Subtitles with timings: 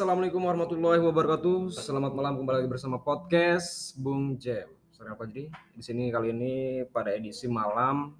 [0.00, 1.76] assalamualaikum warahmatullahi wabarakatuh.
[1.76, 4.64] Selamat malam kembali lagi bersama podcast Bung Jam.
[4.96, 5.52] Sore apa jadi?
[5.76, 6.52] Di sini kali ini
[6.88, 8.16] pada edisi malam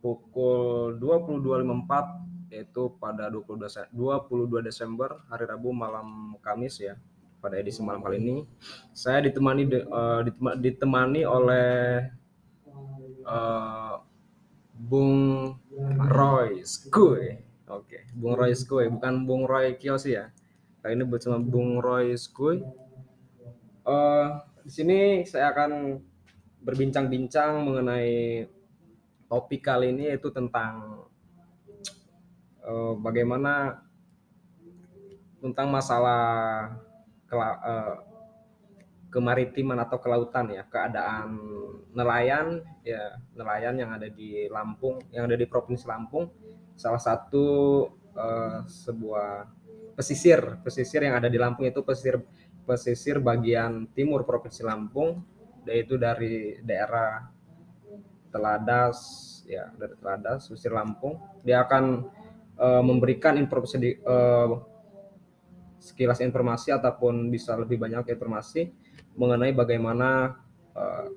[0.00, 6.96] pukul 22.54 yaitu pada 22, Se- 22 Desember hari Rabu malam Kamis ya.
[7.44, 8.48] Pada edisi malam kali ini
[8.96, 9.68] saya ditemani
[10.24, 11.68] ditema- ditemani oleh
[13.28, 13.94] eh,
[14.72, 15.52] Bung
[16.00, 17.49] Roy Skuy.
[18.14, 20.32] Bung Roy Skuy, bukan Bung Roy Kiyoshi ya.
[20.80, 22.64] Kali ini bersama Bung Roy Skuy.
[23.86, 24.26] Eh,
[24.64, 26.00] di sini saya akan
[26.60, 28.44] berbincang-bincang mengenai
[29.30, 31.06] topik kali ini yaitu tentang
[32.60, 33.84] eh, bagaimana
[35.40, 36.22] tentang masalah
[37.24, 37.96] kela- eh,
[39.10, 41.34] kemaritiman atau kelautan ya, keadaan
[41.90, 46.30] nelayan ya, nelayan yang ada di Lampung, yang ada di Provinsi Lampung,
[46.78, 47.46] salah satu
[48.14, 49.46] eh, sebuah
[49.94, 52.22] pesisir, pesisir yang ada di Lampung itu pesisir
[52.64, 55.20] pesisir bagian timur Provinsi Lampung,
[55.66, 57.26] yaitu dari daerah
[58.30, 58.98] Teladas
[59.44, 61.18] ya, dari Teladas, pesisir Lampung.
[61.42, 61.84] Dia akan
[62.60, 64.50] eh, memberikan informasi di- eh,
[65.80, 68.68] sekilas informasi ataupun bisa lebih banyak informasi
[69.16, 70.38] mengenai bagaimana
[70.76, 71.08] eh,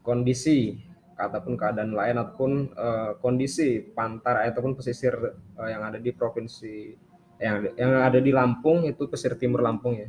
[0.00, 0.87] kondisi
[1.18, 5.18] ataupun keadaan lain ataupun eh, kondisi pantai ataupun pesisir
[5.58, 6.94] eh, yang ada di provinsi
[7.42, 10.08] yang yang ada di Lampung itu pesisir timur Lampung ya.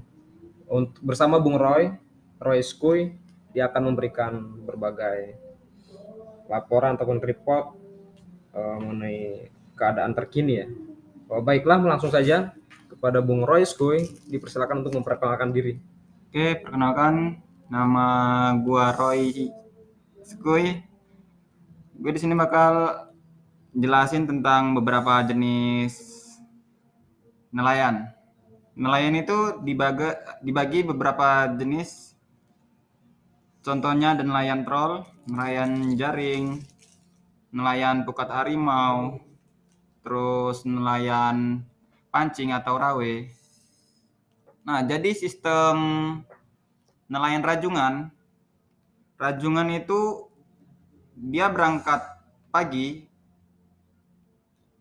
[0.69, 1.89] Untuk bersama Bung Roy,
[2.37, 3.17] Roy Skuy,
[3.49, 4.37] dia akan memberikan
[4.69, 5.33] berbagai
[6.45, 7.73] laporan ataupun report
[8.53, 9.19] eh, mengenai
[9.73, 10.67] keadaan terkini ya.
[11.29, 12.53] Oh, baiklah, langsung saja
[12.89, 15.77] kepada Bung Roy Skuy, dipersilakan untuk memperkenalkan diri.
[16.29, 18.05] Oke, perkenalkan nama
[18.61, 19.49] gua Roy
[20.25, 20.88] Skuy.
[21.99, 22.95] Gue di sini bakal
[23.75, 25.99] jelasin tentang beberapa jenis
[27.51, 28.07] nelayan.
[28.71, 32.15] Nelayan itu dibagi, dibagi beberapa jenis.
[33.59, 36.63] Contohnya ada nelayan troll, nelayan jaring,
[37.51, 39.19] nelayan pukat harimau,
[39.99, 41.67] terus nelayan
[42.15, 43.15] pancing atau rawe.
[44.63, 45.75] Nah, jadi sistem
[47.11, 48.07] nelayan rajungan,
[49.19, 50.28] rajungan itu
[51.19, 51.99] dia berangkat
[52.47, 53.03] pagi,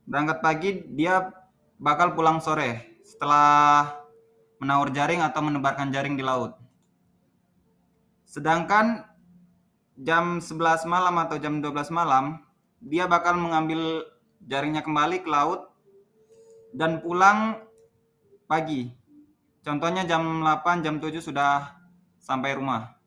[0.06, 1.34] berangkat pagi dia
[1.82, 3.90] bakal pulang sore setelah
[4.62, 6.54] menaur jaring atau menebarkan jaring di laut.
[8.22, 9.02] Sedangkan
[9.98, 12.38] jam 11 malam atau jam 12 malam,
[12.78, 14.06] dia bakal mengambil
[14.46, 15.70] jaringnya kembali ke laut
[16.70, 17.58] dan pulang
[18.46, 18.94] pagi.
[19.66, 21.74] Contohnya jam 8, jam 7 sudah
[22.22, 22.97] sampai rumah.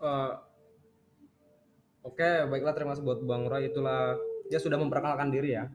[0.00, 0.32] Eh,
[2.00, 3.68] Oke, baiklah terima kasih buat Bang Roy.
[3.68, 4.16] Itulah
[4.48, 5.68] dia sudah memperkenalkan diri ya.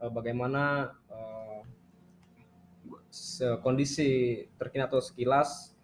[0.00, 1.60] Eh, bagaimana eh,
[3.10, 5.74] se- kondisi terkini atau sekilas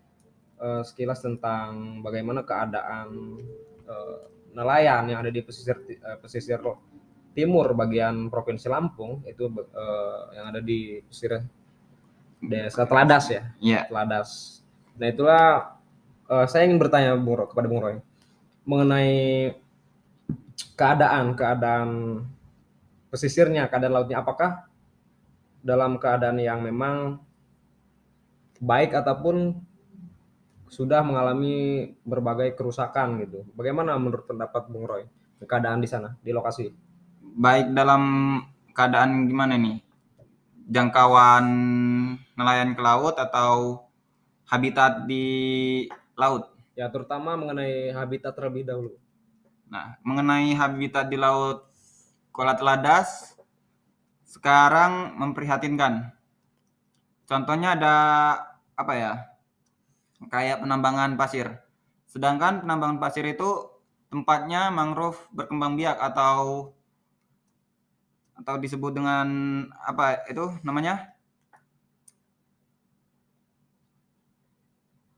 [0.60, 3.08] eh, sekilas tentang bagaimana keadaan
[3.88, 4.18] eh,
[4.56, 6.60] nelayan yang ada di pesisir eh, pesisir
[7.36, 11.40] timur bagian provinsi Lampung itu eh, yang ada di pesisir
[12.40, 13.42] desa Teladas ya.
[13.60, 13.80] Iya.
[13.88, 14.60] Teladas.
[14.96, 15.75] Nah itulah
[16.30, 17.96] eh, saya ingin bertanya Bung Roy, kepada Bung Roy
[18.66, 19.54] mengenai
[20.74, 21.90] keadaan keadaan
[23.08, 24.66] pesisirnya, keadaan lautnya apakah
[25.62, 27.22] dalam keadaan yang memang
[28.60, 29.56] baik ataupun
[30.66, 33.46] sudah mengalami berbagai kerusakan gitu.
[33.54, 35.06] Bagaimana menurut pendapat Bung Roy
[35.46, 36.68] keadaan di sana di lokasi?
[37.36, 38.02] Baik dalam
[38.74, 39.78] keadaan gimana nih?
[40.66, 41.46] Jangkauan
[42.34, 43.86] nelayan ke laut atau
[44.50, 45.24] habitat di
[46.16, 46.50] laut?
[46.72, 48.96] Ya terutama mengenai habitat terlebih dahulu.
[49.68, 51.68] Nah, mengenai habitat di laut
[52.32, 53.36] Kuala Teladas
[54.24, 56.12] sekarang memprihatinkan.
[57.24, 57.94] Contohnya ada
[58.76, 59.12] apa ya?
[60.28, 61.48] Kayak penambangan pasir.
[62.08, 63.72] Sedangkan penambangan pasir itu
[64.12, 66.72] tempatnya mangrove berkembang biak atau
[68.36, 69.28] atau disebut dengan
[69.80, 71.16] apa itu namanya?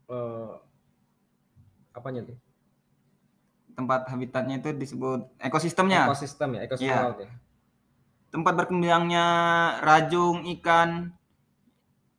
[0.09, 0.68] Eh,
[1.99, 2.39] apanya tuh?
[3.75, 6.07] Tempat habitatnya itu disebut ekosistemnya.
[6.07, 7.31] Ekosistem ya, ekosistem laut ya.
[8.29, 9.27] tempat berkembangnya
[9.81, 11.17] rajung ikan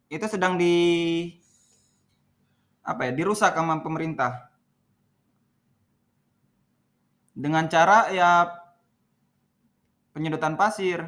[0.10, 0.74] itu sedang di
[2.81, 4.50] apa ya dirusak sama pemerintah
[7.38, 8.50] dengan cara ya
[10.12, 11.06] penyedotan pasir.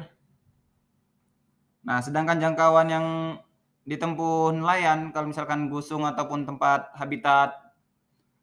[1.82, 3.06] Nah, sedangkan jangkauan yang
[3.82, 7.58] ditempuh nelayan kalau misalkan gusung ataupun tempat habitat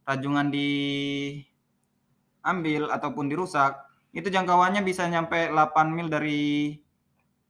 [0.10, 1.54] rajungan diambil
[2.90, 3.78] ataupun dirusak
[4.10, 6.74] itu jangkauannya bisa nyampe 8 mil dari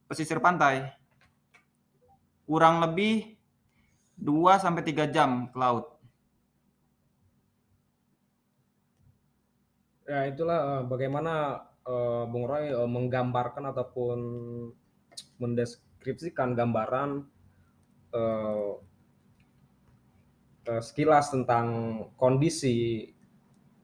[0.04, 0.92] pesisir pantai.
[2.44, 3.40] Kurang lebih
[4.20, 5.96] 2 sampai 3 jam ke laut.
[10.04, 14.18] Ya itulah uh, bagaimana uh, Bung Roy uh, menggambarkan ataupun
[15.38, 17.24] mendeskripsikan gambaran
[18.12, 18.74] uh,
[20.66, 21.66] uh, sekilas tentang
[22.16, 23.08] kondisi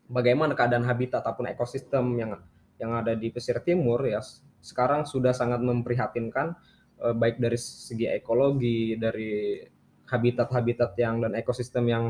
[0.09, 2.33] bagaimana keadaan habitat ataupun ekosistem yang
[2.77, 4.21] yang ada di pesisir timur ya
[4.61, 6.57] sekarang sudah sangat memprihatinkan
[7.01, 9.63] uh, baik dari segi ekologi dari
[10.07, 12.05] habitat-habitat yang dan ekosistem yang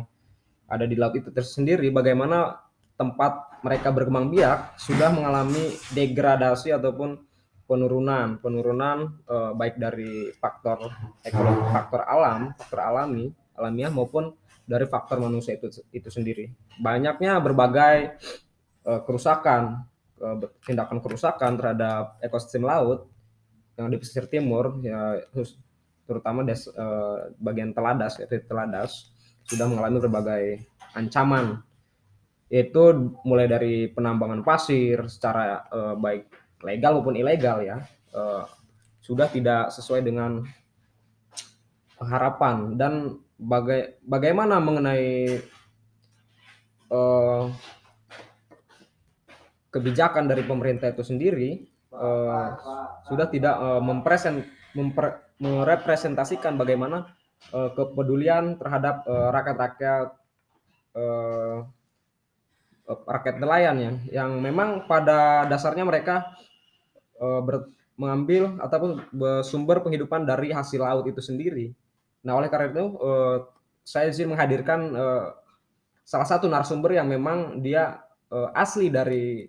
[0.67, 2.59] ada di laut itu tersendiri bagaimana
[2.97, 7.23] tempat mereka berkembang biak sudah mengalami degradasi ataupun
[7.67, 10.87] penurunan penurunan uh, baik dari faktor
[11.27, 13.27] ekologi faktor alam faktor alami
[13.59, 14.32] alamiah maupun
[14.67, 16.51] dari faktor manusia itu itu sendiri.
[16.83, 18.19] Banyaknya berbagai
[18.83, 19.87] uh, kerusakan
[20.19, 20.37] uh,
[20.67, 23.07] tindakan kerusakan terhadap ekosistem laut
[23.79, 25.23] yang di pesisir timur ya
[26.07, 29.15] terutama des, uh, bagian teladas yaitu teladas
[29.47, 30.45] sudah mengalami berbagai
[30.99, 31.63] ancaman.
[32.47, 36.31] Itu mulai dari penambangan pasir secara uh, baik
[36.63, 37.83] legal maupun ilegal ya
[38.15, 38.47] uh,
[39.03, 40.43] sudah tidak sesuai dengan
[42.03, 42.75] harapan.
[42.75, 45.41] Dan baga bagaimana mengenai
[46.88, 47.53] uh,
[49.69, 52.56] kebijakan dari pemerintah itu sendiri uh,
[53.05, 54.41] sudah tidak uh, mempresent
[54.73, 57.12] memper, merepresentasikan bagaimana
[57.53, 60.09] uh, kepedulian terhadap rakyat-rakyat
[60.97, 61.69] uh,
[62.87, 63.93] rakyat nelayan ya
[64.23, 66.32] yang memang pada dasarnya mereka
[67.21, 69.09] uh, ber, mengambil ataupun
[69.41, 71.73] sumber penghidupan dari hasil laut itu sendiri.
[72.26, 73.46] Nah, oleh karena itu uh,
[73.87, 75.31] saya izin menghadirkan uh,
[76.02, 78.02] salah satu narasumber yang memang dia
[78.34, 79.46] uh, asli dari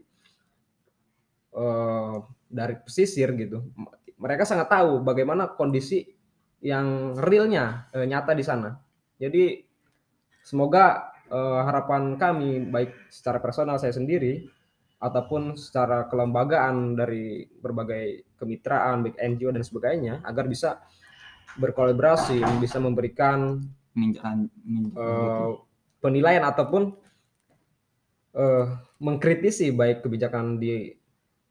[1.57, 3.65] uh, dari pesisir gitu.
[4.21, 6.05] Mereka sangat tahu bagaimana kondisi
[6.61, 8.77] yang realnya uh, nyata di sana.
[9.17, 9.65] Jadi
[10.45, 14.45] semoga uh, harapan kami baik secara personal saya sendiri
[14.97, 20.81] ataupun secara kelembagaan dari berbagai kemitraan, baik NGO dan sebagainya agar bisa
[21.55, 23.63] berkolaborasi, bisa memberikan
[24.93, 25.57] uh,
[26.03, 26.93] penilaian ataupun
[28.35, 28.65] uh,
[28.99, 30.91] mengkritisi baik kebijakan di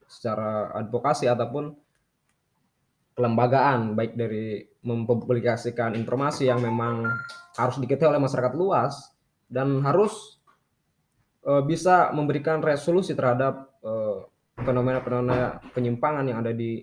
[0.07, 1.75] secara advokasi ataupun
[3.17, 7.09] kelembagaan baik dari mempublikasikan informasi yang memang
[7.57, 8.95] harus diketahui oleh masyarakat luas
[9.49, 10.39] dan harus
[11.49, 13.73] uh, bisa memberikan resolusi terhadap
[14.59, 16.83] fenomena-fenomena uh, penyimpangan yang ada di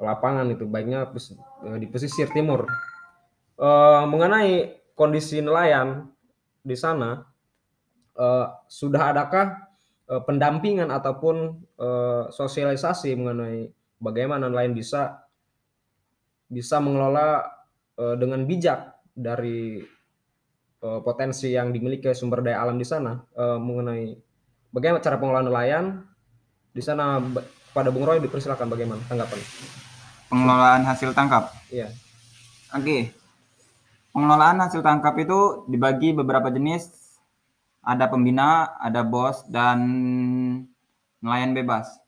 [0.00, 2.68] lapangan itu baiknya uh, di pesisir timur.
[3.56, 6.08] Uh, mengenai kondisi nelayan
[6.60, 7.24] di sana
[8.16, 9.66] uh, sudah adakah
[10.10, 13.70] uh, pendampingan ataupun uh, sosialisasi mengenai
[14.00, 15.24] bagaimana nelayan bisa
[16.46, 17.44] bisa mengelola
[17.96, 19.80] uh, dengan bijak dari
[20.84, 24.16] uh, potensi yang dimiliki sumber daya alam di sana uh, mengenai
[24.72, 25.84] bagaimana cara pengelolaan nelayan
[26.76, 27.24] di sana
[27.72, 29.40] pada Bung Roy dipersilakan bagaimana tanggapan
[30.28, 31.90] pengelolaan hasil tangkap iya
[32.72, 33.02] oke okay.
[34.10, 36.90] pengelolaan hasil tangkap itu dibagi beberapa jenis
[37.84, 39.78] ada pembina ada bos dan
[41.22, 41.98] nelayan bebas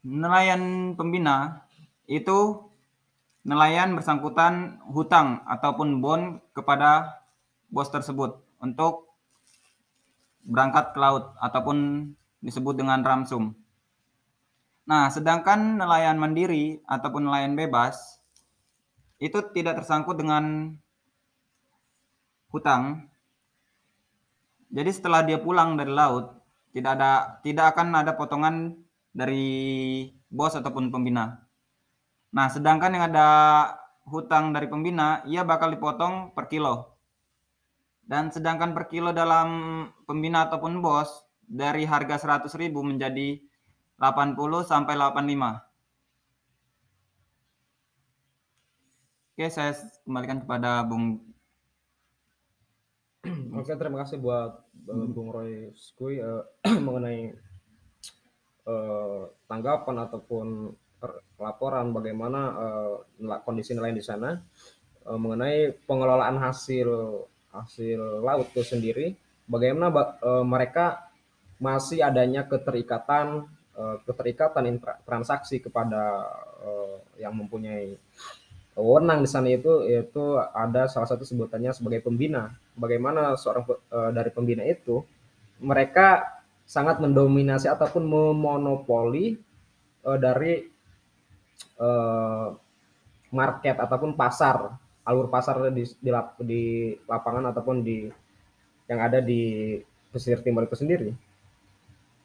[0.00, 1.66] nelayan pembina
[2.08, 2.70] itu
[3.44, 7.22] nelayan bersangkutan hutang ataupun bon kepada
[7.72, 9.10] bos tersebut untuk
[10.44, 13.54] berangkat ke laut ataupun disebut dengan ramsum.
[14.90, 18.18] Nah, sedangkan nelayan mandiri ataupun nelayan bebas
[19.22, 20.74] itu tidak tersangkut dengan
[22.50, 23.06] hutang.
[24.66, 26.34] Jadi setelah dia pulang dari laut,
[26.74, 28.74] tidak ada tidak akan ada potongan
[29.14, 31.38] dari bos ataupun pembina.
[32.34, 33.28] Nah, sedangkan yang ada
[34.10, 36.98] hutang dari pembina, ia bakal dipotong per kilo.
[38.02, 43.49] Dan sedangkan per kilo dalam pembina ataupun bos, dari harga 100.000 menjadi
[44.00, 45.60] 80 sampai 85.
[49.36, 49.76] Oke, saya
[50.08, 51.20] kembalikan kepada Bung.
[53.60, 55.12] Oke, terima kasih buat hmm.
[55.12, 56.48] Bung Roy Skui uh,
[56.88, 57.36] mengenai
[58.64, 60.72] uh, tanggapan ataupun
[61.40, 62.96] laporan bagaimana uh,
[63.44, 64.36] kondisi nelayan di sana
[65.08, 66.88] uh, mengenai pengelolaan hasil
[67.52, 69.16] hasil laut itu sendiri
[69.48, 69.88] bagaimana
[70.20, 71.08] uh, mereka
[71.56, 73.59] masih adanya keterikatan uh,
[74.04, 76.26] keterikatan transaksi kepada
[76.60, 77.96] uh, yang mempunyai
[78.76, 82.54] wewenang di sana itu yaitu ada salah satu sebutannya sebagai pembina.
[82.76, 85.04] Bagaimana seorang uh, dari pembina itu
[85.60, 89.36] mereka sangat mendominasi ataupun memonopoli
[90.00, 90.64] dari
[93.28, 96.10] market ataupun pasar alur pasar di, di,
[96.46, 96.62] di
[97.04, 98.06] lapangan ataupun di
[98.86, 99.76] yang ada di
[100.10, 101.10] pesisir timur itu sendiri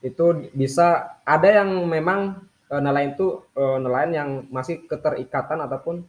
[0.03, 6.05] itu bisa ada yang memang uh, nelayan itu uh, nelayan yang masih keterikatan ataupun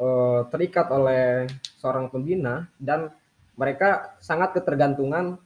[0.00, 1.48] uh, terikat oleh
[1.80, 3.12] seorang pembina dan
[3.56, 5.40] mereka sangat ketergantungan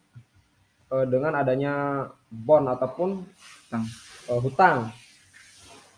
[0.91, 3.85] uh, dengan adanya bond ataupun hutang,
[4.31, 4.79] uh, hutang.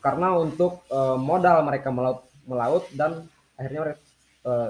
[0.03, 3.23] karena untuk uh, modal mereka melaut, melaut dan
[3.55, 4.03] akhirnya mereka
[4.43, 4.69] uh,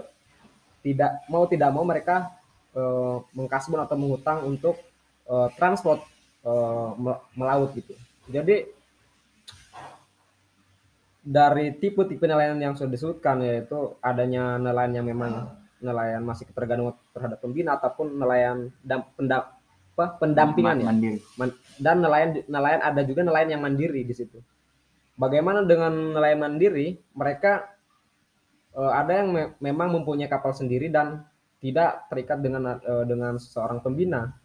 [0.85, 2.37] tidak mau tidak mau mereka
[2.77, 4.77] uh, mengkasbon atau menghutang untuk
[5.25, 6.05] uh, transport
[6.47, 6.95] uh,
[7.35, 7.95] melaut gitu.
[8.31, 8.67] Jadi
[11.23, 17.39] dari tipe-tipe nelayan yang sudah disebutkan yaitu adanya nelayan yang memang nelayan masih ketergantungan terhadap
[17.43, 19.51] pembina ataupun nelayan dam, pendam,
[19.95, 21.19] apa, pendampingan ya
[21.79, 24.39] dan nelayan nelayan ada juga nelayan yang mandiri di situ.
[25.15, 26.99] Bagaimana dengan nelayan mandiri?
[27.15, 27.53] Mereka
[28.75, 31.23] uh, ada yang me memang mempunyai kapal sendiri dan
[31.63, 34.42] tidak terikat dengan uh, dengan seorang pembina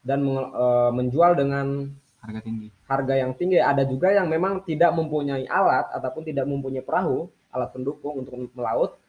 [0.00, 2.68] dan uh, menjual dengan harga tinggi.
[2.84, 3.58] Harga yang tinggi.
[3.60, 9.00] Ada juga yang memang tidak mempunyai alat ataupun tidak mempunyai perahu, alat pendukung untuk melaut,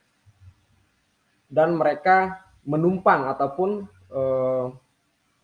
[1.52, 3.84] dan mereka menumpang ataupun
[4.14, 4.66] eh,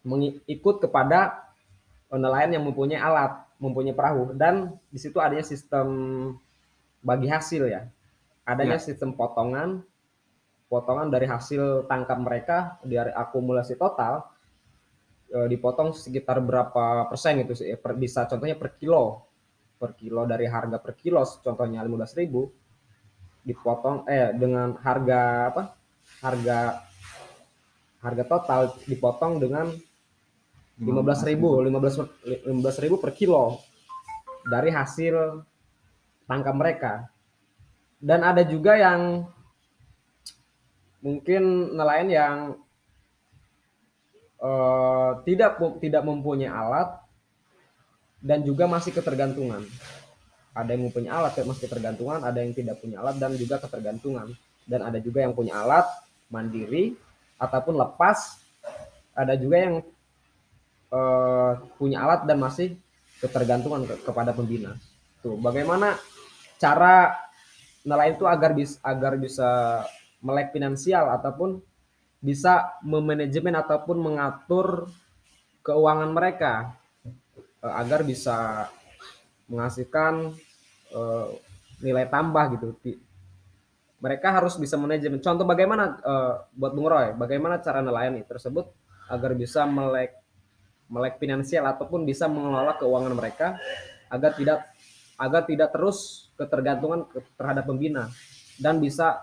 [0.08, 1.51] mengikut kepada
[2.08, 5.88] nelayan yang mempunyai alat, mempunyai perahu, dan di situ adanya sistem
[7.04, 7.84] bagi hasil ya.
[8.48, 8.86] Adanya ya.
[8.88, 9.84] sistem potongan,
[10.72, 14.24] potongan dari hasil tangkap mereka dari akumulasi total
[15.27, 17.75] dipotong sekitar berapa persen itu sih.
[17.75, 19.27] Per, bisa contohnya per kilo.
[19.77, 25.63] Per kilo dari harga per kilo contohnya 15.000 dipotong eh dengan harga apa?
[26.24, 26.60] Harga
[28.01, 29.69] harga total dipotong dengan
[30.81, 33.62] 15.000 15 15.000 per kilo
[34.50, 35.43] dari hasil
[36.25, 36.93] tangkap mereka.
[37.98, 39.25] Dan ada juga yang
[41.01, 42.38] mungkin nelayan yang
[44.41, 46.98] uh, tidak tidak mempunyai alat
[48.22, 49.65] dan juga masih ketergantungan.
[50.58, 54.34] Ada yang mempunyai alat masih ketergantungan, ada yang tidak punya alat dan juga ketergantungan.
[54.67, 55.86] Dan ada juga yang punya alat
[56.27, 56.98] mandiri
[57.38, 58.41] ataupun lepas.
[59.13, 59.75] Ada juga yang
[60.91, 62.75] uh, punya alat dan masih
[63.22, 64.77] ketergantungan ke kepada pembina.
[65.22, 65.98] Tuh, bagaimana
[66.58, 67.15] cara
[67.86, 69.50] nelayan itu agar bisa agar bisa
[70.22, 71.62] melek finansial ataupun
[72.17, 74.89] bisa memanajemen ataupun mengatur
[75.62, 76.74] keuangan mereka
[77.62, 78.67] uh, agar bisa
[79.47, 80.33] menghasilkan
[80.95, 81.27] uh,
[81.83, 82.65] nilai tambah gitu.
[83.97, 85.21] Mereka harus bisa manajemen.
[85.21, 88.69] Contoh bagaimana uh, buat Bung Roy, bagaimana cara nelayan tersebut
[89.09, 90.13] agar bisa melek
[90.88, 93.59] melek finansial ataupun bisa mengelola keuangan mereka
[94.07, 94.59] agar tidak
[95.19, 98.07] agar tidak terus ketergantungan terhadap pembina
[98.62, 99.19] dan bisa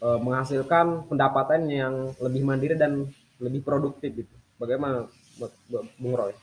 [0.00, 3.06] uh, menghasilkan pendapatan yang lebih mandiri dan
[3.40, 4.34] lebih produktif gitu.
[4.60, 5.08] Bagaimana
[5.96, 6.36] Bung Roy?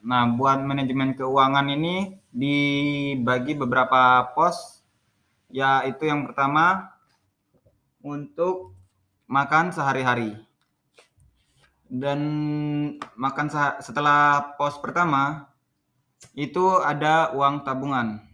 [0.00, 4.80] Nah, buat manajemen keuangan ini dibagi beberapa pos,
[5.52, 6.88] yaitu yang pertama
[8.00, 8.72] untuk
[9.28, 10.40] makan sehari-hari.
[11.90, 12.20] Dan
[13.18, 13.52] makan
[13.84, 15.52] setelah pos pertama
[16.32, 18.24] itu ada uang tabungan.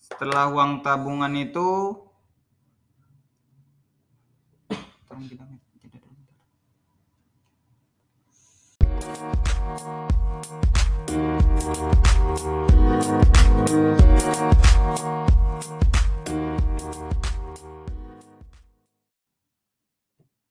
[0.00, 2.00] Setelah uang tabungan itu
[5.14, 5.46] tolong kita
[5.78, 6.22] jeda dulu.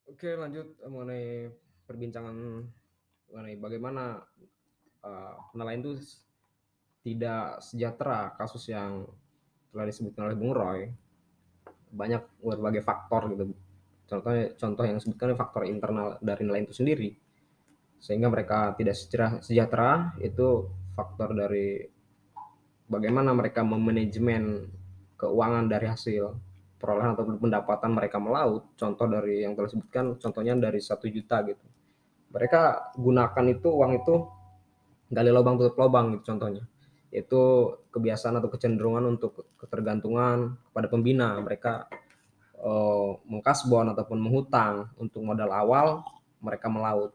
[0.08, 1.52] Oke lanjut mengenai
[1.84, 2.64] perbincangan
[3.28, 4.24] mengenai bagaimana
[5.04, 6.00] uh, itu
[7.04, 9.04] tidak sejahtera kasus yang
[9.76, 10.88] telah disebutkan oleh Bung Roy.
[11.92, 13.52] Banyak berbagai faktor gitu
[14.14, 17.10] contohnya contoh yang disebutkan faktor internal dari nelayan itu sendiri.
[17.98, 18.94] Sehingga mereka tidak
[19.42, 21.82] sejahtera itu faktor dari
[22.86, 24.70] bagaimana mereka memanajemen
[25.18, 26.36] keuangan dari hasil
[26.78, 28.76] perolehan atau pendapatan mereka melaut.
[28.76, 31.64] Contoh dari yang telah disebutkan contohnya dari satu juta gitu.
[32.36, 34.16] Mereka gunakan itu uang itu
[35.08, 36.68] gali lubang tutup lubang gitu contohnya.
[37.14, 41.88] Itu kebiasaan atau kecenderungan untuk ketergantungan kepada pembina mereka
[42.64, 46.08] uh, mengkasbon ataupun menghutang untuk modal awal
[46.40, 47.12] mereka melaut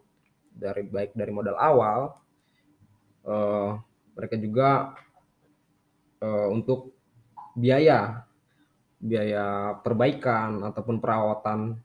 [0.53, 2.13] dari baik dari modal awal
[3.25, 3.81] uh,
[4.13, 4.69] mereka juga
[6.21, 6.93] uh, untuk
[7.57, 8.29] biaya
[9.01, 11.81] biaya perbaikan ataupun perawatan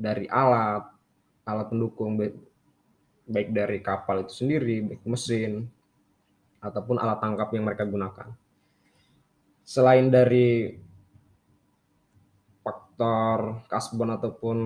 [0.00, 0.86] dari alat
[1.46, 2.14] alat pendukung
[3.26, 5.66] baik dari kapal itu sendiri, baik mesin
[6.62, 8.28] ataupun alat tangkap yang mereka gunakan.
[9.62, 10.78] Selain dari
[12.92, 14.58] faktor kasbon ataupun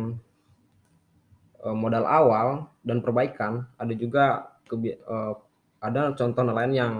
[1.62, 5.34] eh, modal awal dan perbaikan, ada juga eh,
[5.78, 6.94] ada contoh nelayan yang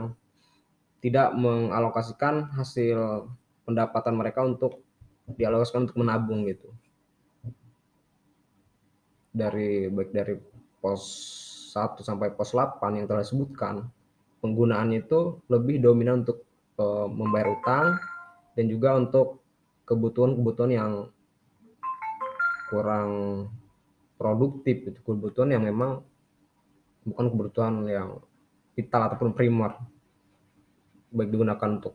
[1.03, 3.27] tidak mengalokasikan hasil
[3.67, 4.87] pendapatan mereka untuk
[5.35, 6.71] dialokasikan untuk menabung gitu.
[9.35, 10.39] Dari baik dari
[10.79, 11.03] pos
[11.75, 13.85] 1 sampai pos 8 yang telah disebutkan
[14.41, 16.47] penggunaannya itu lebih dominan untuk
[16.79, 17.87] uh, membayar utang
[18.57, 19.43] dan juga untuk
[19.85, 20.93] kebutuhan-kebutuhan yang
[22.67, 23.11] kurang
[24.17, 26.03] produktif itu kebutuhan yang memang
[27.07, 28.19] bukan kebutuhan yang
[28.75, 29.79] vital ataupun primer
[31.15, 31.95] baik digunakan untuk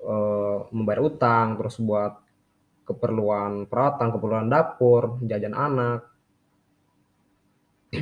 [0.00, 2.28] uh, membayar utang terus buat
[2.88, 6.00] keperluan perawatan keperluan dapur jajan anak.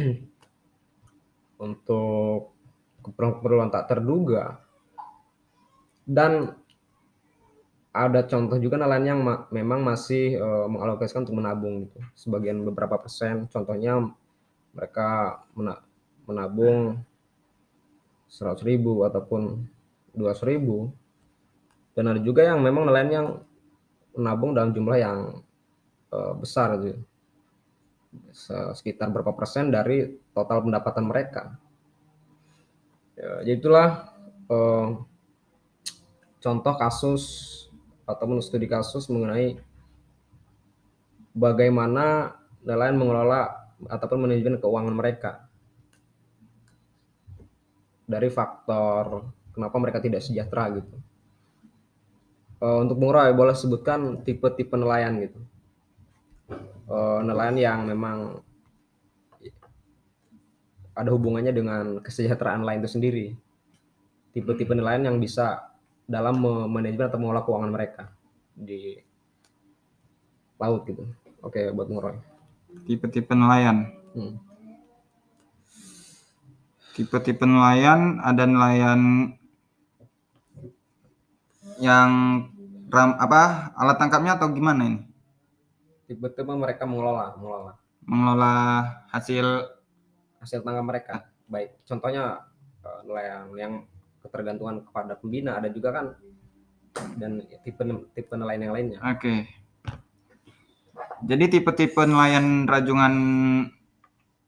[1.57, 2.53] Untuk
[3.01, 4.61] keperluan tak terduga.
[6.07, 6.53] Dan
[7.97, 11.99] ada contoh juga nelayan yang ma memang masih uh, mengalokasikan untuk menabung gitu.
[12.13, 13.49] Sebagian beberapa persen.
[13.49, 14.13] Contohnya
[14.77, 15.81] mereka mena
[16.29, 17.01] menabung
[18.29, 19.65] seratus ribu ataupun
[20.13, 20.93] dua ribu.
[21.97, 23.29] Dan ada juga yang memang nelayan yang
[24.13, 25.19] menabung dalam jumlah yang
[26.13, 27.01] uh, besar gitu.
[28.77, 31.57] Sekitar berapa persen dari total pendapatan mereka.
[33.17, 33.89] Ya, jadi itulah
[34.49, 34.89] eh,
[36.45, 37.25] contoh kasus
[38.07, 39.59] ataupun studi kasus mengenai
[41.35, 45.33] bagaimana nelayan mengelola ataupun manajemen keuangan mereka
[48.07, 50.97] dari faktor kenapa mereka tidak sejahtera gitu.
[52.57, 55.45] Uh, untuk Bung Roy boleh sebutkan tipe-tipe nelayan gitu
[56.91, 58.41] uh, nelayan yang memang
[60.97, 63.27] ada hubungannya dengan kesejahteraan lain itu sendiri.
[64.33, 65.76] Tipe-tipe nelayan yang bisa
[66.07, 66.39] dalam
[66.71, 68.03] manajemen atau mengolah keuangan mereka
[68.55, 68.99] di
[70.57, 71.05] laut gitu.
[71.43, 72.17] Oke, buat Roy.
[72.87, 73.93] Tipe-tipe nelayan.
[74.17, 74.41] Hmm.
[76.97, 79.35] Tipe-tipe nelayan ada nelayan
[81.77, 82.11] yang
[82.89, 85.01] ram apa alat tangkapnya atau gimana ini?
[86.07, 87.73] tiba-tiba mereka mengelola mengelola
[88.07, 88.55] mengelola
[89.11, 89.67] hasil
[90.39, 92.47] hasil tangga mereka baik contohnya
[92.87, 93.73] uh, nelayan yang
[94.27, 96.07] ketergantungan kepada pembina ada juga kan
[97.17, 99.39] dan tipe tipe nelayan yang lainnya oke okay.
[101.25, 103.15] jadi tipe-tipe nelayan rajungan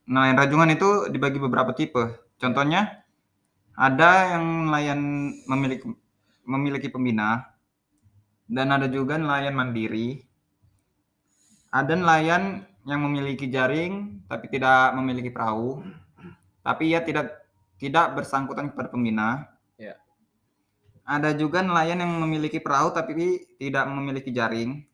[0.08, 3.06] nelayan rajungan itu dibagi beberapa tipe contohnya
[3.78, 5.00] ada yang nelayan
[5.46, 5.86] memiliki
[6.48, 7.54] memiliki pembina
[8.48, 10.28] dan ada juga nelayan mandiri
[11.68, 15.84] ada nelayan yang memiliki jaring tapi tidak memiliki perahu,
[16.64, 17.44] tapi ia tidak
[17.76, 19.44] tidak bersangkutan kepada pembina.
[21.08, 24.84] Ada juga nelayan yang memiliki perahu tapi tidak memiliki jaring.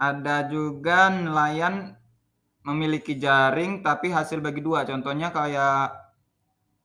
[0.00, 1.92] Ada juga nelayan
[2.64, 4.88] memiliki jaring tapi hasil bagi dua.
[4.88, 5.92] Contohnya kayak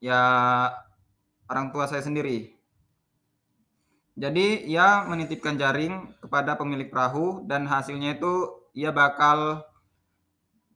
[0.04, 0.22] ya
[1.48, 2.52] orang tua saya sendiri.
[4.18, 9.62] Jadi ia menitipkan jaring kepada pemilik perahu dan hasilnya itu ia bakal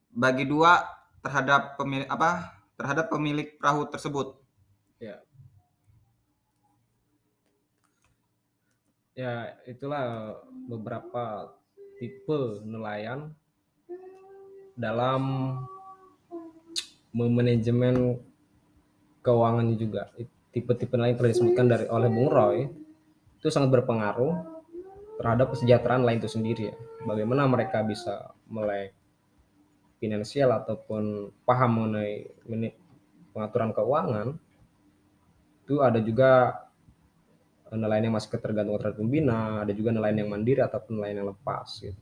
[0.09, 0.81] bagi dua
[1.21, 4.39] terhadap pemilik apa terhadap pemilik perahu tersebut.
[4.97, 5.19] Ya.
[9.13, 10.33] Ya, itulah
[10.65, 11.53] beberapa
[12.01, 13.29] tipe nelayan
[14.73, 15.53] dalam
[17.13, 18.17] memanajemen
[19.21, 20.09] keuangannya juga.
[20.49, 22.65] Tipe-tipe nelayan telah disebutkan dari oleh Bung Roy
[23.37, 24.33] itu sangat berpengaruh
[25.21, 26.77] terhadap kesejahteraan lain itu sendiri ya.
[27.05, 28.97] Bagaimana mereka bisa melek
[30.01, 32.73] finansial ataupun paham mengenai
[33.29, 34.27] pengaturan keuangan
[35.63, 36.62] itu ada juga
[37.73, 41.67] nelayan yang masih ketergantungan terhadap pembina, ada juga nelayan yang mandiri ataupun nelayan yang lepas
[41.81, 42.01] gitu.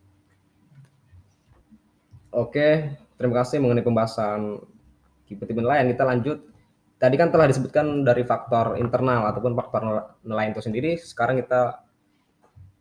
[2.31, 4.63] Oke, terima kasih mengenai pembahasan
[5.27, 5.91] tipe-tipe nelayan.
[5.91, 6.37] Kita lanjut
[6.95, 10.95] tadi kan telah disebutkan dari faktor internal ataupun faktor nelayan itu sendiri.
[10.95, 11.83] Sekarang kita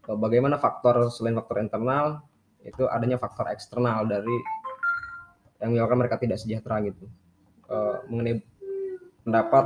[0.06, 2.22] eh, bagaimana faktor selain faktor internal
[2.62, 4.36] itu adanya faktor eksternal dari
[5.58, 7.04] yang menyebabkan mereka tidak sejahtera gitu.
[7.70, 8.42] Uh, mengenai
[9.22, 9.64] pendapat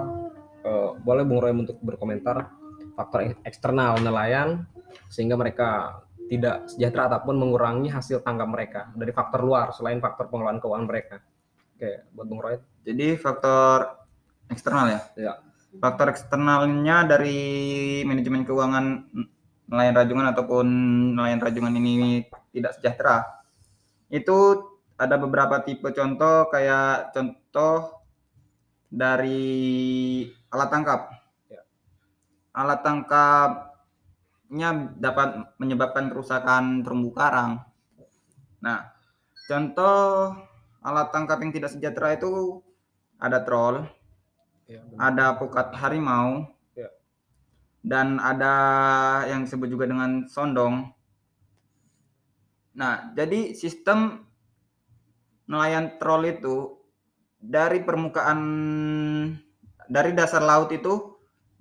[0.66, 2.52] uh, boleh Bung Roy untuk berkomentar
[2.94, 4.66] faktor eksternal nelayan
[5.10, 10.62] sehingga mereka tidak sejahtera ataupun mengurangi hasil tangkap mereka dari faktor luar selain faktor pengelolaan
[10.62, 11.16] keuangan mereka.
[11.76, 12.56] Oke, buat Bung Roy.
[12.86, 14.06] Jadi faktor
[14.48, 15.00] eksternal ya?
[15.18, 15.34] Ya.
[15.82, 17.40] Faktor eksternalnya dari
[18.06, 19.10] manajemen keuangan
[19.68, 20.66] nelayan rajungan ataupun
[21.18, 23.26] nelayan rajungan ini tidak sejahtera.
[24.08, 28.06] Itu ada beberapa tipe contoh kayak contoh
[28.86, 29.50] dari
[30.54, 31.00] alat tangkap.
[32.54, 37.66] Alat tangkapnya dapat menyebabkan kerusakan terumbu karang.
[38.62, 38.94] Nah,
[39.50, 40.32] contoh
[40.80, 42.62] alat tangkap yang tidak sejahtera itu
[43.18, 43.84] ada troll,
[44.64, 46.88] Ya, ada pukat harimau, Ya.
[47.84, 48.54] dan ada
[49.28, 50.88] yang disebut juga dengan sondong.
[52.72, 54.24] Nah, jadi sistem
[55.44, 56.80] nelayan troll itu
[57.36, 58.40] dari permukaan
[59.84, 61.13] dari dasar laut itu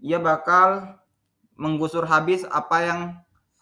[0.03, 0.99] ia bakal
[1.55, 2.99] menggusur habis apa yang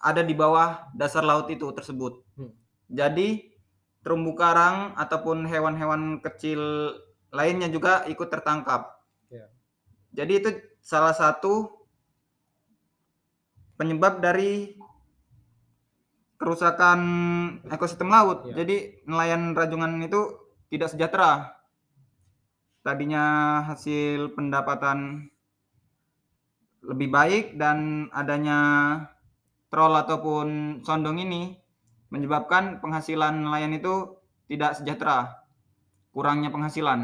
[0.02, 2.26] ada di bawah dasar laut itu tersebut.
[2.34, 2.52] Hmm.
[2.90, 3.54] Jadi
[4.02, 6.92] terumbu karang ataupun hewan-hewan kecil
[7.30, 8.98] lainnya juga ikut tertangkap.
[9.30, 9.48] Ya.
[10.12, 10.50] Jadi itu
[10.82, 11.70] salah satu
[13.78, 14.76] penyebab dari
[16.42, 17.00] kerusakan
[17.70, 18.50] ekosistem laut.
[18.50, 18.66] Ya.
[18.66, 21.62] Jadi nelayan rajungan itu tidak sejahtera.
[22.82, 25.30] Tadinya hasil pendapatan
[26.82, 28.60] lebih baik dan adanya
[29.72, 30.48] troll ataupun
[30.88, 31.56] sondong ini
[32.14, 33.96] menyebabkan penghasilan nelayan itu
[34.52, 35.18] tidak sejahtera.
[36.12, 37.00] Kurangnya penghasilan.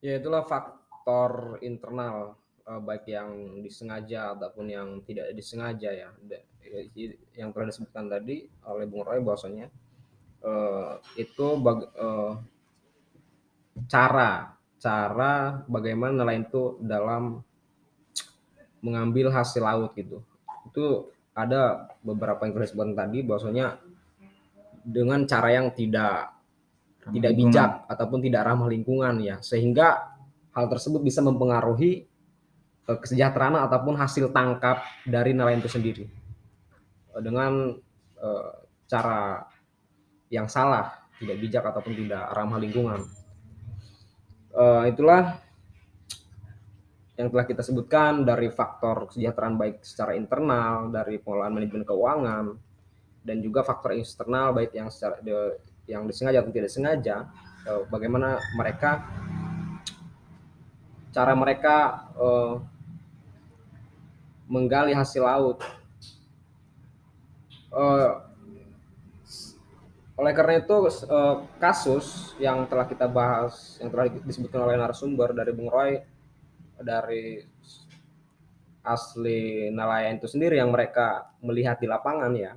[0.00, 6.08] Ya itulah faktor internal eh, baik yang disengaja ataupun yang tidak disengaja ya.
[6.96, 9.66] I- Yang telah disebutkan tadi oleh Bung Roy bahwasanya
[10.44, 11.46] eh, itu
[11.98, 12.32] eh,
[13.92, 14.30] cara
[14.80, 15.32] cara
[15.68, 17.44] bagaimana nelayan itu dalam
[18.80, 20.24] mengambil hasil laut gitu.
[20.68, 23.80] Itu ada beberapa yang disebutkan tadi bahwasanya
[24.84, 26.36] dengan cara yang tidak
[27.00, 27.52] tidak Lingkungan.
[27.52, 30.16] bijak ataupun tidak ramah lingkungan ya sehingga
[30.52, 32.04] hal tersebut bisa mempengaruhi
[32.88, 36.04] eh, kesejahteraan ataupun hasil tangkap dari nelayan itu sendiri
[37.10, 37.74] Eh, dengan
[38.22, 38.52] eh,
[38.86, 39.42] cara
[40.30, 43.02] yang salah tidak bijak ataupun tidak ramah lingkungan
[44.90, 45.38] itulah
[47.20, 52.56] yang telah kita sebutkan dari faktor kesejahteraan baik secara internal dari pengelolaan manajemen keuangan
[53.20, 55.20] dan juga faktor eksternal baik yang secara
[55.84, 57.28] yang disengaja atau tidak disengaja
[57.68, 59.04] eh, bagaimana mereka
[61.12, 62.54] cara mereka eh,
[64.48, 65.60] menggali hasil laut.
[67.70, 68.12] Eh,
[70.20, 70.76] oleh karena itu
[71.60, 76.00] kasus yang telah kita bahas yang telah disebutkan oleh narasumber dari Bung Roy
[76.80, 77.44] dari
[78.80, 82.52] asli nelayan itu sendiri yang mereka melihat di lapangan ya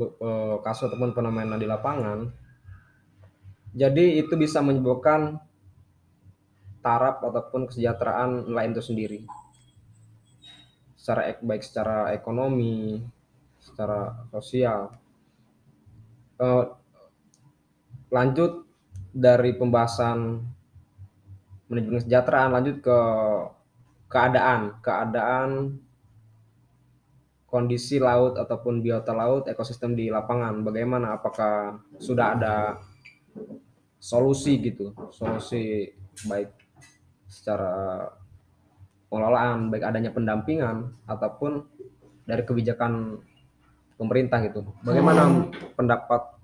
[0.00, 2.28] eh, kasus ataupun fenomena di lapangan.
[3.76, 5.36] Jadi itu bisa menyebabkan
[6.80, 9.20] taraf ataupun kesejahteraan nelayan itu sendiri.
[10.96, 13.04] Secara baik secara ekonomi,
[13.60, 14.96] secara sosial.
[16.40, 16.64] Eh,
[18.08, 18.64] lanjut
[19.12, 20.40] dari pembahasan
[21.66, 22.50] manajemen kesejahteraan.
[22.54, 22.98] Lanjut ke
[24.06, 25.48] keadaan, keadaan
[27.46, 30.60] kondisi laut ataupun biota laut ekosistem di lapangan.
[30.62, 31.16] Bagaimana?
[31.16, 32.54] Apakah sudah ada
[33.96, 34.92] solusi gitu?
[35.10, 35.90] Solusi
[36.28, 36.52] baik
[37.26, 38.06] secara
[39.06, 41.64] pengelolaan baik adanya pendampingan ataupun
[42.26, 43.22] dari kebijakan
[43.96, 44.66] pemerintah gitu.
[44.84, 45.48] Bagaimana
[45.78, 46.35] pendapat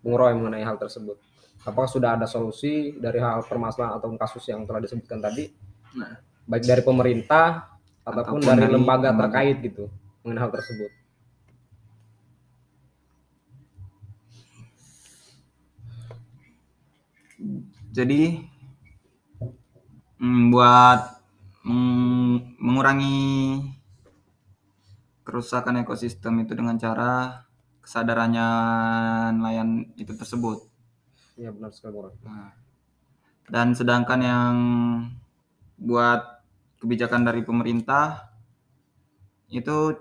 [0.00, 1.16] Bung Roy mengenai hal tersebut
[1.60, 5.48] apakah sudah ada solusi dari hal permasalahan ataupun kasus yang telah disebutkan tadi
[5.90, 6.22] Nah.
[6.46, 7.66] baik dari pemerintah
[8.06, 9.20] ataupun, Ataupun dari, dari lembaga lembaga.
[9.26, 9.84] terkait gitu
[10.22, 10.90] mengenai hal tersebut
[17.90, 18.38] Jadi
[20.22, 21.00] mm, buat
[21.66, 23.18] mm, mengurangi
[25.26, 27.42] kerusakan ekosistem itu dengan cara
[27.90, 28.46] kesadarannya
[29.34, 30.62] nelayan itu tersebut.
[31.34, 32.14] ya benar sekali Roy.
[32.22, 32.54] Nah,
[33.50, 34.54] Dan sedangkan yang
[35.74, 36.22] buat
[36.78, 38.30] kebijakan dari pemerintah
[39.50, 39.98] itu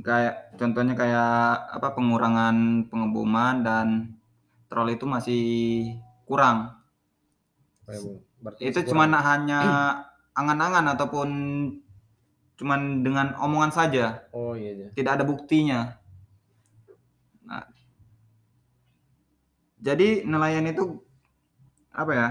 [0.00, 3.86] kayak contohnya kayak apa pengurangan pengeboman dan
[4.72, 5.44] troll itu masih
[6.24, 6.80] kurang.
[7.84, 9.12] Berarti Itu kurang.
[9.20, 9.60] hanya
[10.32, 11.28] angan-angan ataupun
[12.56, 16.00] cuman dengan omongan saja, oh iya iya tidak ada buktinya.
[17.44, 17.64] Nah,
[19.76, 21.04] jadi nelayan itu
[21.92, 22.28] apa ya?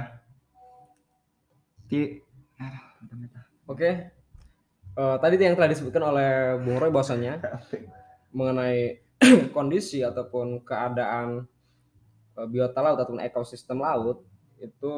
[1.89, 2.21] Ti-
[3.65, 3.89] Oke.
[4.95, 7.41] Eh, tadi yang telah disebutkan oleh Bung Roy bahwasanya
[8.37, 9.03] mengenai
[9.55, 11.43] kondisi ataupun keadaan
[12.39, 14.23] eh, biota laut ataupun ekosistem laut
[14.57, 14.95] itu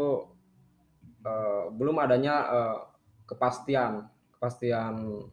[1.25, 2.77] eh, belum adanya eh,
[3.25, 5.25] kepastian kepastian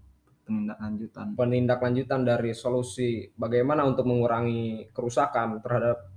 [0.48, 6.08] penindaklanjutan penindaklanjutan dari solusi bagaimana untuk mengurangi kerusakan terhadap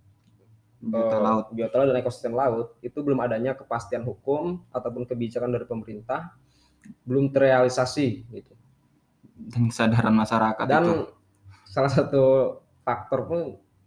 [0.80, 5.52] biota eh, laut biota laut dan ekosistem laut itu belum adanya kepastian hukum ataupun kebijakan
[5.52, 6.32] dari pemerintah
[7.04, 8.54] belum terrealisasi gitu.
[9.52, 10.96] dan kesadaran masyarakat Dan itu
[11.68, 12.24] salah satu
[12.88, 13.40] faktor pun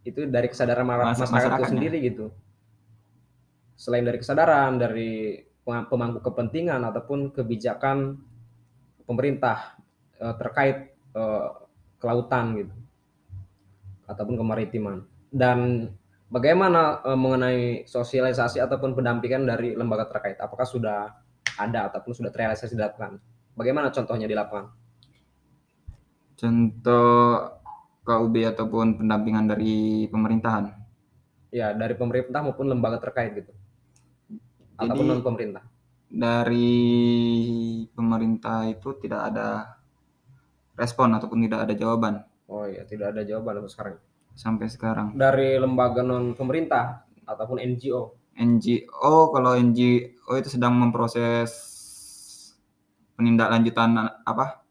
[0.04, 2.26] itu dari kesadaran ma- Mas- masyarakat itu sendiri gitu.
[3.76, 8.20] Selain dari kesadaran dari pem- pemangku kepentingan ataupun kebijakan
[9.10, 9.74] pemerintah
[10.22, 11.48] eh, terkait eh,
[11.98, 12.74] kelautan gitu
[14.06, 15.02] ataupun kemaritiman.
[15.30, 15.90] Dan
[16.30, 20.38] bagaimana eh, mengenai sosialisasi ataupun pendampingan dari lembaga terkait?
[20.38, 21.10] Apakah sudah
[21.58, 23.18] ada ataupun sudah terrealisasi dilakukan?
[23.58, 24.78] Bagaimana contohnya dilakukan?
[26.40, 27.52] contoh
[28.00, 30.72] KUB ataupun pendampingan dari pemerintahan
[31.52, 33.52] Ya, dari pemerintah maupun lembaga terkait gitu.
[34.78, 35.66] Ataupun Jadi- non pemerintah.
[36.10, 36.74] Dari
[37.94, 39.48] pemerintah itu tidak ada
[40.74, 43.96] respon ataupun tidak ada jawaban Oh iya, tidak ada jawaban untuk sekarang.
[44.34, 45.14] sampai sekarang.
[45.14, 48.18] Dari lembaga non pemerintah ataupun NGO.
[48.34, 51.50] NGO kalau NGO itu sedang memproses
[53.14, 53.94] penindaklanjutan
[54.26, 54.64] apa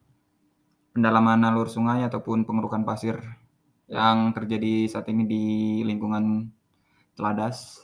[0.92, 3.16] pendalaman alur sungai ataupun pengerukan pasir
[3.88, 5.44] yang terjadi saat ini di
[5.88, 6.52] lingkungan
[7.16, 7.84] Teladas.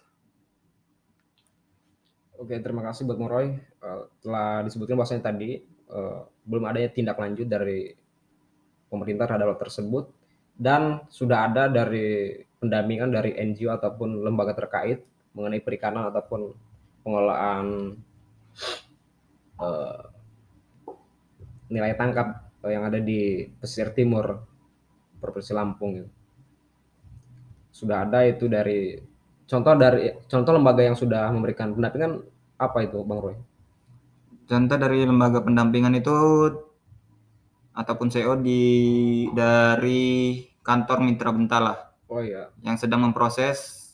[2.36, 3.56] Oke, terima kasih buat Moroy.
[3.56, 7.96] Eh, telah disebutkan bahwasanya tadi eh, belum adanya tindak lanjut dari
[8.92, 10.06] pemerintah terhadap hal tersebut
[10.56, 15.04] dan sudah ada dari pendampingan dari NGO ataupun lembaga terkait
[15.36, 16.52] mengenai perikanan ataupun
[17.08, 17.96] pengelolaan
[19.64, 20.02] eh,
[21.72, 24.44] nilai tangkap yang ada di pesisir timur
[25.24, 26.04] Provinsi Lampung.
[27.72, 29.15] Sudah ada itu dari
[29.46, 32.22] contoh dari contoh lembaga yang sudah memberikan pendampingan
[32.58, 33.36] apa itu Bang Roy?
[34.46, 36.14] Contoh dari lembaga pendampingan itu
[37.76, 38.62] ataupun CO di
[39.36, 43.90] dari kantor Mitra Bentala Oh iya, yang sedang memproses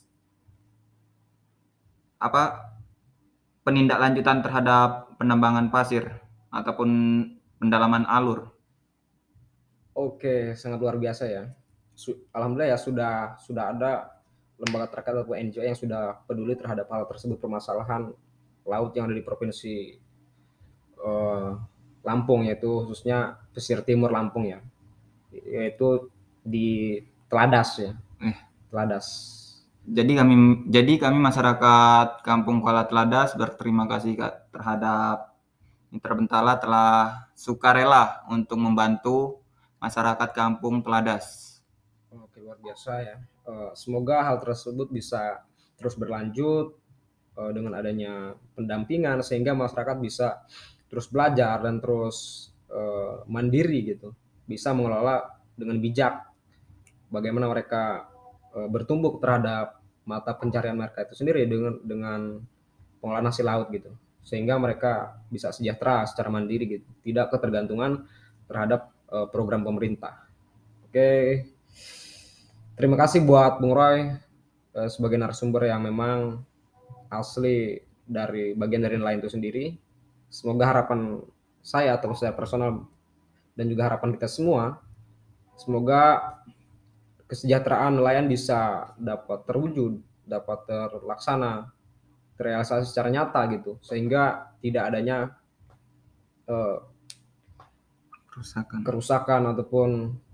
[2.20, 2.70] apa
[3.64, 6.20] penindaklanjutan terhadap penambangan pasir
[6.52, 6.88] ataupun
[7.56, 8.52] pendalaman alur.
[9.96, 11.44] oke sangat luar biasa ya.
[12.32, 14.21] Alhamdulillah ya sudah sudah ada
[14.62, 18.14] lembaga terkait atau NGO yang sudah peduli terhadap hal tersebut permasalahan
[18.62, 19.74] laut yang ada di provinsi
[21.02, 21.50] eh,
[22.02, 24.58] Lampung yaitu khususnya pesisir timur Lampung ya,
[25.30, 26.10] yaitu
[26.42, 26.98] di
[27.30, 28.36] Teladas ya, Eh.
[28.70, 29.06] Teladas.
[29.82, 30.34] Jadi kami
[30.70, 35.34] jadi kami masyarakat Kampung Kuala Teladas berterima kasih Kak, terhadap
[35.90, 39.42] Mitra Bentala telah sukarela untuk membantu
[39.82, 41.58] masyarakat Kampung Teladas.
[42.14, 43.16] Oke luar biasa ya.
[43.42, 45.42] Eh, semoga hal tersebut bisa
[45.74, 46.78] terus berlanjut
[47.34, 50.46] eh, dengan adanya pendampingan sehingga masyarakat bisa
[50.86, 54.14] terus belajar dan terus eh, mandiri gitu,
[54.46, 55.26] bisa mengelola
[55.58, 56.22] dengan bijak
[57.10, 58.08] bagaimana mereka
[58.52, 62.20] bertumbuh terhadap mata pencarian mereka itu sendiri dengan dengan
[63.00, 63.88] pengolahan hasil laut gitu,
[64.20, 68.04] sehingga mereka bisa sejahtera secara mandiri gitu, tidak ketergantungan
[68.44, 68.92] terhadap
[69.32, 70.28] program pemerintah.
[70.84, 71.48] Oke,
[72.74, 74.12] terima kasih buat Bung Roy
[74.76, 76.42] eh, sebagai narasumber yang memang
[77.12, 79.64] asli dari bagian dari nelayan itu sendiri.
[80.32, 81.20] Semoga harapan
[81.60, 82.88] saya atau saya personal
[83.52, 84.80] dan juga harapan kita semua,
[85.60, 86.34] semoga
[87.28, 91.68] kesejahteraan nelayan bisa dapat terwujud, dapat terlaksana,
[92.40, 95.36] terrealisasi secara nyata gitu, sehingga tidak adanya
[96.48, 96.78] eh,
[98.32, 98.80] Kerusakan.
[98.80, 99.90] kerusakan ataupun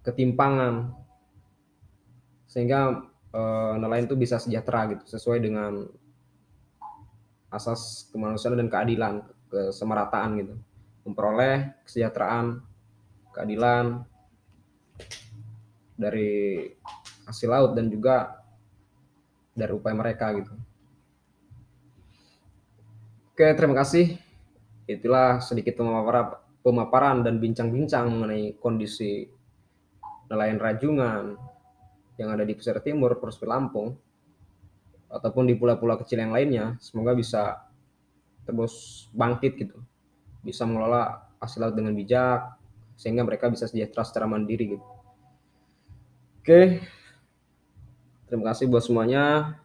[0.06, 0.94] ketimpangan
[2.48, 5.84] sehingga eh, nelayan itu bisa sejahtera gitu sesuai dengan
[7.52, 9.14] asas kemanusiaan dan keadilan
[9.52, 10.54] kesemarataan gitu.
[11.04, 12.60] Memperoleh kesejahteraan
[13.32, 14.04] keadilan
[15.96, 16.64] dari
[17.28, 18.44] hasil laut dan juga
[19.52, 20.52] dari upaya mereka gitu.
[23.32, 24.18] Oke terima kasih.
[24.88, 29.28] Itulah sedikit pemaparan pemaparan dan bincang-bincang mengenai kondisi
[30.28, 31.36] nelayan rajungan
[32.18, 33.94] yang ada di pesisir timur Provinsi Lampung
[35.08, 37.64] ataupun di pulau-pulau kecil yang lainnya semoga bisa
[38.44, 39.78] terus bangkit gitu.
[40.42, 42.58] Bisa mengelola hasil laut dengan bijak
[42.98, 44.86] sehingga mereka bisa sejahtera secara mandiri gitu.
[46.42, 46.82] Oke.
[48.28, 49.56] Terima kasih buat semuanya.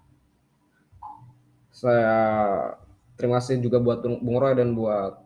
[1.74, 2.78] Saya
[3.18, 5.20] terima kasih juga buat Bung Roy dan buat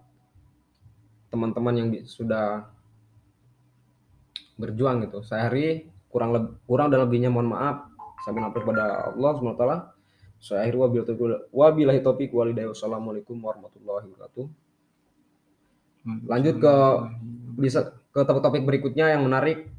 [1.29, 2.65] teman-teman yang sudah
[4.57, 5.21] berjuang gitu.
[5.21, 5.85] Saya hari
[6.17, 7.93] kurang leb- kurang dan lebihnya mohon maaf.
[8.25, 9.65] Saya minta kepada Allah SWT.
[10.41, 12.73] Saya akhiri wabillahi taufiq- taufiq walhidayah.
[12.73, 14.45] Wassalamualaikum warahmatullahi wabarakatuh.
[16.25, 16.73] Lanjut ke
[17.61, 19.69] bisa ke ke topik-topik berikutnya yang menarik.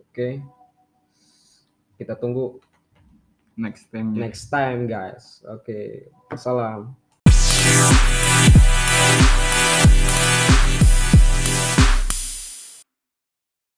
[0.00, 0.40] Oke.
[2.00, 2.56] Kita tunggu
[3.60, 4.16] Next time.
[4.16, 5.44] next time guys.
[5.44, 6.08] Oke.
[6.40, 6.96] Salam.